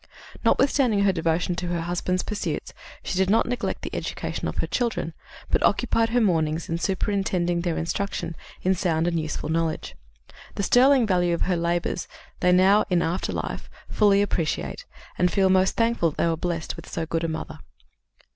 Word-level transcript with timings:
"Notwithstanding 0.43 1.01
her 1.03 1.13
devotion 1.13 1.53
to 1.57 1.67
her 1.67 1.81
husband's 1.81 2.23
pursuits, 2.23 2.73
she 3.03 3.19
did 3.19 3.29
not 3.29 3.45
neglect 3.45 3.83
the 3.83 3.93
education 3.95 4.47
of 4.47 4.57
her 4.57 4.65
children, 4.65 5.13
but 5.51 5.61
occupied 5.61 6.09
her 6.09 6.19
mornings 6.19 6.67
in 6.69 6.79
superintending 6.79 7.61
their 7.61 7.77
instruction 7.77 8.35
in 8.63 8.73
sound 8.73 9.05
and 9.07 9.19
useful 9.19 9.47
knowledge. 9.49 9.95
The 10.55 10.63
sterling 10.63 11.05
value 11.05 11.35
of 11.35 11.41
her 11.43 11.55
labors 11.55 12.07
they 12.39 12.51
now, 12.51 12.83
in 12.89 13.03
after 13.03 13.31
life, 13.31 13.69
fully 13.89 14.23
appreciate, 14.23 14.85
and 15.19 15.31
feel 15.31 15.51
most 15.51 15.75
thankful 15.75 16.09
that 16.09 16.17
they 16.17 16.27
were 16.27 16.35
blessed 16.35 16.75
with 16.75 16.89
so 16.89 17.05
good 17.05 17.23
a 17.23 17.27
mother." 17.27 17.59